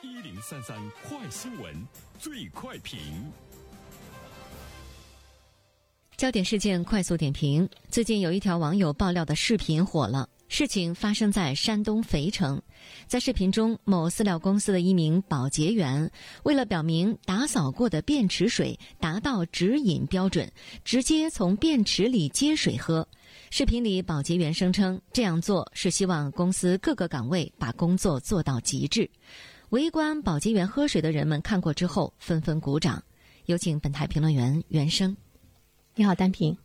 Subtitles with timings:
[0.00, 1.74] 一零三三快新闻，
[2.20, 3.00] 最快评。
[6.16, 10.28] 焦点事件快速点评：最近有一条网友爆料的视频火了。
[10.46, 12.62] 事情发生在山东肥城，
[13.08, 16.08] 在视频中，某饲料公司的一名保洁员
[16.44, 20.50] 为了表明打扫过的便池水达到直饮标准，
[20.84, 23.06] 直接从便池里接水喝。
[23.50, 29.10] 视频里，保洁员声称这样做是希望公司各个岗位把工作做到极致。
[29.70, 33.02] 围观保洁员喝水的人们看过之后纷纷鼓掌。
[33.44, 35.14] 有请本台评论员袁生。
[35.94, 36.56] 你好，单平。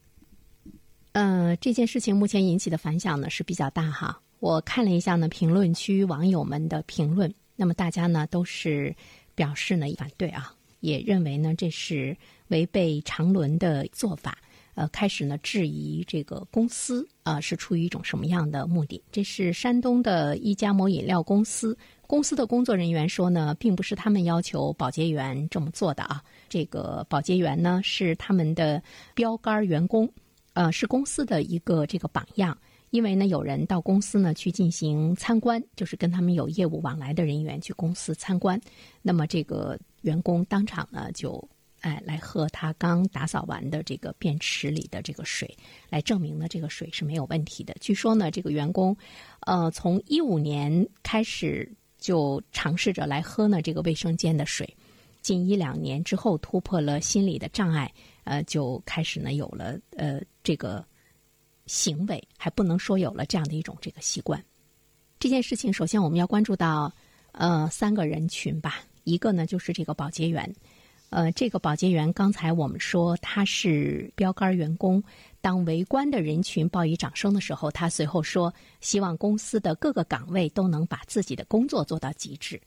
[1.12, 4.22] 呃，这件事情目前引起的反响呢是比较大哈。
[4.40, 8.96] 我看了一下呢评论区网友们的评论，那么大家呢都是
[9.36, 12.16] 表示呢反对啊，也认为呢这是
[12.48, 14.38] 违背常伦的做法。
[14.76, 19.02] 呃，开始呢质疑这个公司啊是出于一种什么样的目的？
[19.12, 21.78] 这是山东的一家某饮料公司，
[22.08, 26.24] 公司的工作人员说呢，并不是他们要求保洁员这么做的啊。
[26.50, 28.82] 这个保洁员呢是他们的
[29.14, 30.10] 标杆员工。
[30.56, 32.56] 呃，是公司的一个这个榜样，
[32.92, 38.62] 因为呢，有人到公司呢去进行参观，就是跟他们有业务往来的人员去公司参观，
[39.02, 41.44] 那么这个员工当场呢就
[41.84, 45.56] 哎来喝他刚打扫完的这个便池里的这个水，
[45.90, 47.76] 来证明呢这个水是没有问题的。
[47.80, 48.96] 据说呢，这个员工
[49.42, 54.66] 呃从一五年开始就尝试着来喝呢这个卫生间的水，
[55.22, 57.92] 近一两年之后突破了心理的障碍。
[58.24, 60.86] 呃，就开始呢有了呃这个
[61.66, 64.42] 行为，还不能说有了这样的一种这个习惯。
[65.20, 66.90] 这件事情，首先我们要关注到
[67.34, 68.82] 呃三个人群吧。
[69.04, 70.50] 一个呢就是这个保洁员，
[71.14, 75.02] 呃，这个保洁员刚才我们说他是标杆员工。
[75.42, 78.52] 当围观的人群报以掌声的时候，他随后说，
[78.82, 82.60] 希望公司的各个岗位都能把自己的工作做到极致。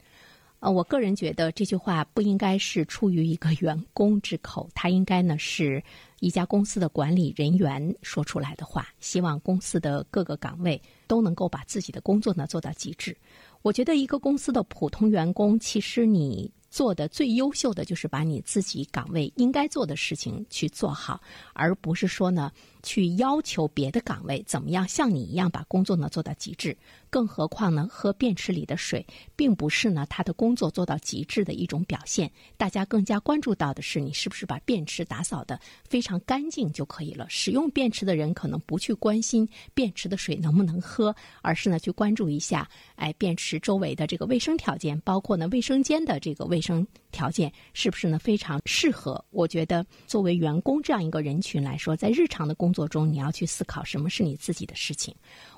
[0.61, 5.83] 呃，我个人觉得这句话不应该是出于一个员工之口，他应该呢是
[6.21, 8.87] 一家公司的管理人员说出来的话。
[9.01, 13.17] 希望公司的各个岗位都能够把自己的工作呢做到极致。
[13.63, 16.49] 我觉得一个公司的普通员工，其实你。
[16.77, 21.19] 做的最优秀的就是把你自己岗位应该做的事情去做好，
[21.55, 22.53] 而不是说呢
[22.87, 26.77] 去要求别的岗位怎么样像你一样把工作呢做到极致。
[27.09, 29.05] 更何况呢，喝便池里的水
[29.35, 32.31] 并不是呢他的工作做到极致的一种表现。
[32.57, 35.59] 大家更加关注到的是你是不是把便池打扫的
[35.89, 37.27] 非常干净就可以了。
[37.31, 46.61] 使用便池的人可能不去关心便池的水能不能喝，而是呢去关注一下哎便池周围的这个卫生条件，包括呢卫生间的这个卫。
[46.61, 46.85] 生
[47.17, 48.19] 条件是不是呢？
[48.19, 49.25] 非常适合。
[49.31, 55.15] 我觉得作为员工这样一个人群来说，在日常的工作中，你要去思考什么是你自己的事情。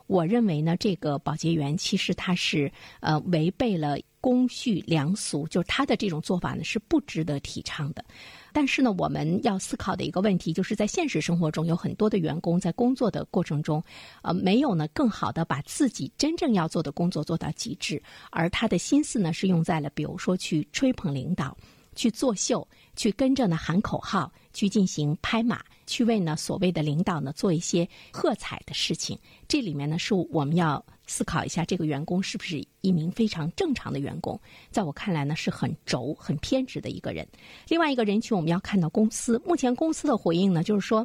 [0.07, 2.71] 我认为呢，这个保洁员其实他是
[3.01, 8.05] 呃违背了公序良俗，就是他的这种做法呢是不值得提倡的。
[8.53, 13.83] 但是呢，我们要思考的一个问题，就是在现实生活中，有很多的员工在工作的过程中，
[14.23, 21.57] 呃，没有呢更好的把自己真正要做的工作做到极致，而他的心思呢是用在了，比如说去吹捧领导。
[21.95, 29.19] 去作秀，去跟着呢喊口号，去进行拍马，去为呢所谓的领导呢做一些喝彩的事情。
[29.49, 34.41] 这里面呢是我们要思考一下，这个员工是不是一名非常正常的员工？
[34.71, 37.27] 在我看来呢是很轴、很偏执的一个人。
[37.67, 41.05] 另外一个人群，我们要看到公司目前公司的回应呢，就是说。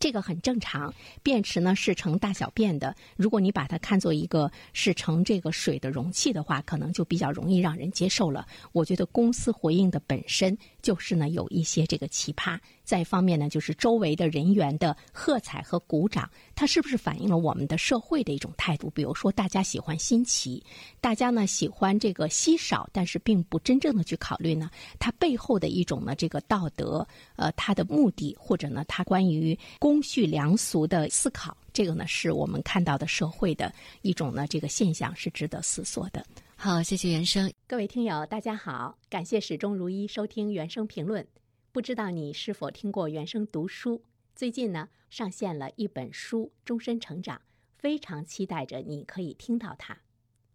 [0.00, 2.96] 这个很正常，便池呢是盛大小便的。
[3.16, 8.46] 如果你把它看作一个是盛这个水的容器的话，可能就比较容易让人接受了。
[8.72, 12.58] 我觉得公司回应的本身就是呢有一些这个奇葩。
[12.82, 18.90] 再一方面呢，就是周围的人员的喝彩和鼓掌，它是不是反映了我们的社会的一种态度？
[18.90, 20.60] 比如说，大家喜欢新奇，
[21.00, 24.68] 大家呢喜欢这个稀少，但是并不真正的去考虑呢
[24.98, 27.06] 它背后的一种呢这个道德，
[27.36, 36.24] 呃，它的目的或者呢它关于公公序良俗的思考，这个呢是我们看到的社会的一种呢这个现象是值得思索的。
[36.54, 41.26] 好，谢谢原生，各位听友，大家好，感谢始终如一收听原生评论。
[41.72, 44.00] 不知道你是否听过原生读书？
[44.36, 47.36] 最近呢，上线了一本书《终身成长》，
[47.76, 49.92] 非常期待着你可以听到它。《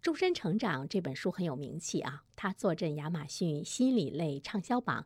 [0.02, 5.06] 终身成长》这本书很有名气啊，它坐镇亚马逊心理类畅销榜